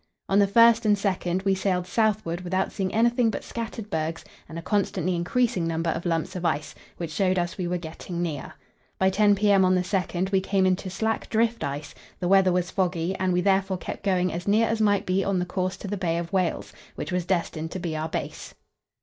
On 0.27 0.39
the 0.39 0.47
1st 0.47 0.83
and 0.85 0.95
2nd 0.97 1.45
we 1.45 1.53
sailed 1.53 1.85
southward 1.85 2.41
without 2.41 2.71
seeing 2.71 2.91
anything 2.91 3.29
but 3.29 3.43
scattered 3.43 3.91
bergs 3.91 4.25
and 4.49 4.57
a 4.57 4.61
constantly 4.63 5.13
increasing 5.13 5.67
number 5.67 5.91
of 5.91 6.07
lumps 6.07 6.35
of 6.35 6.43
ice, 6.43 6.73
which 6.97 7.11
showed 7.11 7.37
us 7.37 7.55
we 7.59 7.67
were 7.67 7.77
getting 7.77 8.19
near. 8.19 8.55
By 8.97 9.11
10 9.11 9.35
p.m. 9.35 9.63
on 9.63 9.75
the 9.75 9.81
2nd 9.83 10.31
we 10.31 10.41
came 10.41 10.65
into 10.65 10.89
slack 10.89 11.29
drift 11.29 11.63
ice; 11.63 11.93
the 12.19 12.27
weather 12.27 12.51
was 12.51 12.71
foggy, 12.71 13.13
and 13.19 13.31
we 13.31 13.41
therefore 13.41 13.77
kept 13.77 14.01
going 14.01 14.33
as 14.33 14.47
near 14.47 14.67
as 14.67 14.81
might 14.81 15.05
be 15.05 15.23
on 15.23 15.37
the 15.37 15.45
course 15.45 15.77
to 15.77 15.87
the 15.87 15.97
Bay 15.97 16.17
of 16.17 16.33
Whales, 16.33 16.73
which 16.95 17.11
was 17.11 17.23
destined 17.27 17.69
to 17.69 17.77
be 17.79 17.95
our 17.95 18.09
base. 18.09 18.55